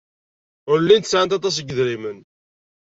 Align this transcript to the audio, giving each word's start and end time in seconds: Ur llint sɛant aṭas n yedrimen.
Ur 0.71 0.77
llint 0.81 1.07
sɛant 1.11 1.35
aṭas 1.37 1.55
n 1.59 1.61
yedrimen. 1.61 2.19